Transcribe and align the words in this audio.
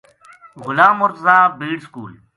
غلام 0.63 0.93
مر 0.99 1.11
تضیٰ 1.15 1.39
بیڑ 1.57 1.77
سکول 1.85 2.11